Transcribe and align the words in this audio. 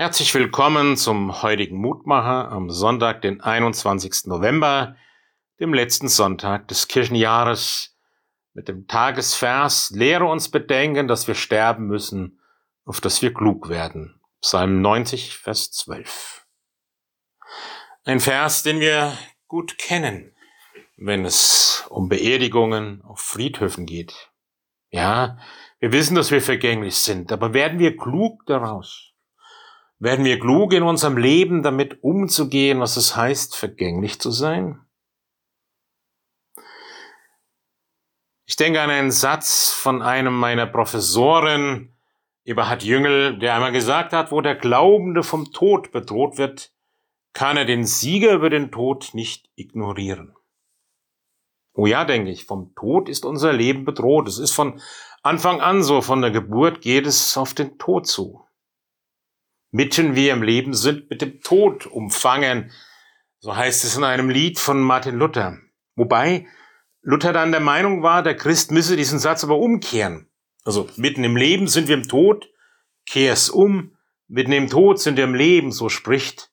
Herzlich 0.00 0.32
willkommen 0.32 0.96
zum 0.96 1.42
heutigen 1.42 1.76
Mutmacher 1.76 2.52
am 2.52 2.70
Sonntag, 2.70 3.20
den 3.20 3.40
21. 3.40 4.26
November, 4.26 4.94
dem 5.58 5.74
letzten 5.74 6.06
Sonntag 6.06 6.68
des 6.68 6.86
Kirchenjahres, 6.86 7.98
mit 8.54 8.68
dem 8.68 8.86
Tagesvers 8.86 9.90
Lehre 9.90 10.26
uns 10.26 10.52
bedenken, 10.52 11.08
dass 11.08 11.26
wir 11.26 11.34
sterben 11.34 11.88
müssen, 11.88 12.40
auf 12.84 13.00
dass 13.00 13.22
wir 13.22 13.34
klug 13.34 13.70
werden. 13.70 14.20
Psalm 14.40 14.82
90, 14.82 15.36
Vers 15.36 15.72
12. 15.72 16.46
Ein 18.04 18.20
Vers, 18.20 18.62
den 18.62 18.78
wir 18.78 19.18
gut 19.48 19.78
kennen, 19.78 20.32
wenn 20.96 21.24
es 21.24 21.84
um 21.88 22.08
Beerdigungen 22.08 23.02
auf 23.02 23.18
Friedhöfen 23.18 23.84
geht. 23.84 24.30
Ja, 24.90 25.38
wir 25.80 25.90
wissen, 25.90 26.14
dass 26.14 26.30
wir 26.30 26.40
vergänglich 26.40 26.98
sind, 26.98 27.32
aber 27.32 27.52
werden 27.52 27.80
wir 27.80 27.96
klug 27.96 28.46
daraus? 28.46 29.08
Werden 30.00 30.24
wir 30.24 30.38
klug 30.38 30.72
in 30.72 30.84
unserem 30.84 31.16
Leben 31.16 31.62
damit 31.62 32.04
umzugehen, 32.04 32.78
was 32.78 32.96
es 32.96 33.16
heißt, 33.16 33.56
vergänglich 33.56 34.20
zu 34.20 34.30
sein? 34.30 34.80
Ich 38.46 38.54
denke 38.56 38.80
an 38.80 38.90
einen 38.90 39.10
Satz 39.10 39.70
von 39.70 40.00
einem 40.00 40.34
meiner 40.34 40.66
Professoren, 40.66 41.96
Eberhard 42.44 42.84
Jüngel, 42.84 43.38
der 43.38 43.54
einmal 43.54 43.72
gesagt 43.72 44.12
hat, 44.12 44.30
wo 44.30 44.40
der 44.40 44.54
Glaubende 44.54 45.22
vom 45.22 45.52
Tod 45.52 45.90
bedroht 45.90 46.38
wird, 46.38 46.72
kann 47.32 47.56
er 47.56 47.64
den 47.64 47.84
Sieger 47.84 48.32
über 48.32 48.50
den 48.50 48.70
Tod 48.70 49.10
nicht 49.12 49.50
ignorieren. 49.56 50.34
Oh 51.74 51.86
ja, 51.86 52.04
denke 52.04 52.30
ich, 52.30 52.46
vom 52.46 52.74
Tod 52.74 53.08
ist 53.08 53.24
unser 53.24 53.52
Leben 53.52 53.84
bedroht. 53.84 54.28
Es 54.28 54.38
ist 54.38 54.52
von 54.52 54.80
Anfang 55.22 55.60
an 55.60 55.82
so, 55.82 56.00
von 56.00 56.22
der 56.22 56.30
Geburt 56.30 56.80
geht 56.80 57.06
es 57.06 57.36
auf 57.36 57.52
den 57.52 57.78
Tod 57.78 58.06
zu 58.06 58.47
mitten 59.70 60.14
wir 60.14 60.32
im 60.32 60.42
Leben 60.42 60.74
sind, 60.74 61.10
mit 61.10 61.22
dem 61.22 61.40
Tod 61.40 61.86
umfangen. 61.86 62.70
So 63.40 63.56
heißt 63.56 63.84
es 63.84 63.96
in 63.96 64.04
einem 64.04 64.30
Lied 64.30 64.58
von 64.58 64.80
Martin 64.80 65.16
Luther. 65.16 65.58
Wobei 65.94 66.46
Luther 67.02 67.32
dann 67.32 67.52
der 67.52 67.60
Meinung 67.60 68.02
war, 68.02 68.22
der 68.22 68.36
Christ 68.36 68.70
müsse 68.70 68.96
diesen 68.96 69.18
Satz 69.18 69.44
aber 69.44 69.58
umkehren. 69.58 70.28
Also 70.64 70.88
mitten 70.96 71.24
im 71.24 71.36
Leben 71.36 71.68
sind 71.68 71.88
wir 71.88 71.94
im 71.94 72.08
Tod, 72.08 72.50
kehr's 73.06 73.48
um, 73.48 73.96
mitten 74.26 74.52
im 74.52 74.68
Tod 74.68 75.00
sind 75.00 75.16
wir 75.16 75.24
im 75.24 75.34
Leben, 75.34 75.72
so 75.72 75.88
spricht, 75.88 76.50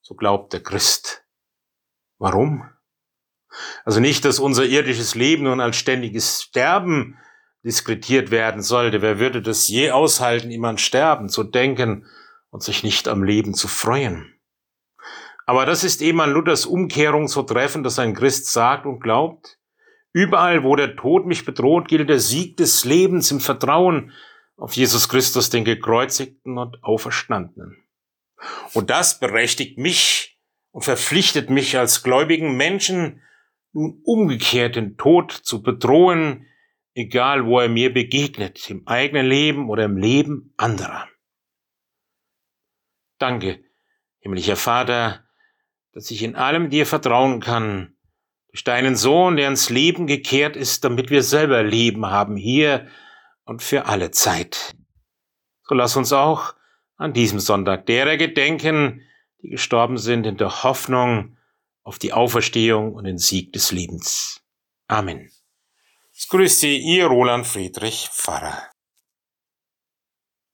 so 0.00 0.14
glaubt 0.14 0.52
der 0.52 0.62
Christ. 0.62 1.24
Warum? 2.18 2.68
Also 3.84 4.00
nicht, 4.00 4.24
dass 4.24 4.38
unser 4.38 4.64
irdisches 4.64 5.14
Leben 5.14 5.44
nun 5.44 5.60
als 5.60 5.76
ständiges 5.76 6.42
Sterben 6.42 7.16
diskretiert 7.64 8.30
werden 8.30 8.62
sollte. 8.62 9.00
Wer 9.00 9.18
würde 9.18 9.40
das 9.40 9.68
je 9.68 9.92
aushalten, 9.92 10.50
ihm 10.50 10.64
an 10.64 10.78
Sterben 10.78 11.28
zu 11.28 11.44
denken 11.44 12.06
und 12.54 12.62
sich 12.62 12.84
nicht 12.84 13.08
am 13.08 13.24
Leben 13.24 13.52
zu 13.52 13.66
freuen. 13.66 14.32
Aber 15.44 15.66
das 15.66 15.82
ist 15.82 16.00
eben 16.00 16.20
an 16.20 16.30
Luthers 16.30 16.66
Umkehrung 16.66 17.26
so 17.26 17.42
treffend, 17.42 17.84
dass 17.84 17.98
ein 17.98 18.14
Christ 18.14 18.46
sagt 18.46 18.86
und 18.86 19.00
glaubt, 19.00 19.58
überall, 20.12 20.62
wo 20.62 20.76
der 20.76 20.94
Tod 20.94 21.26
mich 21.26 21.44
bedroht, 21.44 21.88
gilt 21.88 22.08
der 22.08 22.20
Sieg 22.20 22.56
des 22.56 22.84
Lebens 22.84 23.32
im 23.32 23.40
Vertrauen 23.40 24.12
auf 24.56 24.74
Jesus 24.74 25.08
Christus, 25.08 25.50
den 25.50 25.64
gekreuzigten 25.64 26.56
und 26.56 26.82
auferstandenen. 26.84 27.76
Und 28.72 28.88
das 28.88 29.18
berechtigt 29.18 29.76
mich 29.76 30.38
und 30.70 30.84
verpflichtet 30.84 31.50
mich 31.50 31.76
als 31.76 32.04
gläubigen 32.04 32.56
Menschen, 32.56 33.20
nun 33.72 34.00
umgekehrt 34.04 34.76
den 34.76 34.96
Tod 34.96 35.32
zu 35.32 35.60
bedrohen, 35.60 36.46
egal 36.94 37.46
wo 37.46 37.58
er 37.58 37.68
mir 37.68 37.92
begegnet, 37.92 38.70
im 38.70 38.86
eigenen 38.86 39.26
Leben 39.26 39.68
oder 39.68 39.86
im 39.86 39.96
Leben 39.96 40.54
anderer. 40.56 41.08
Danke, 43.24 43.64
himmlischer 44.20 44.54
Vater, 44.54 45.24
dass 45.94 46.10
ich 46.10 46.22
in 46.22 46.36
allem 46.36 46.68
dir 46.68 46.84
vertrauen 46.84 47.40
kann, 47.40 47.96
durch 48.48 48.64
deinen 48.64 48.96
Sohn, 48.96 49.36
der 49.36 49.48
ins 49.48 49.70
Leben 49.70 50.06
gekehrt 50.06 50.56
ist, 50.56 50.84
damit 50.84 51.08
wir 51.08 51.22
selber 51.22 51.62
Leben 51.62 52.04
haben, 52.04 52.36
hier 52.36 52.86
und 53.46 53.62
für 53.62 53.86
alle 53.86 54.10
Zeit. 54.10 54.76
So 55.62 55.74
lass 55.74 55.96
uns 55.96 56.12
auch 56.12 56.52
an 56.96 57.14
diesem 57.14 57.40
Sonntag 57.40 57.86
derer 57.86 58.18
gedenken, 58.18 59.00
die 59.40 59.48
gestorben 59.48 59.96
sind 59.96 60.26
in 60.26 60.36
der 60.36 60.62
Hoffnung 60.62 61.38
auf 61.82 61.98
die 61.98 62.12
Auferstehung 62.12 62.92
und 62.92 63.04
den 63.04 63.16
Sieg 63.16 63.54
des 63.54 63.72
Lebens. 63.72 64.42
Amen. 64.86 65.30
Es 66.14 66.28
grüßt 66.28 66.60
Sie, 66.60 66.76
Ihr 66.76 67.06
Roland 67.06 67.46
Friedrich 67.46 68.06
Pfarrer. 68.12 68.73